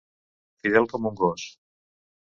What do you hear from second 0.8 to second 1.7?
com un gos.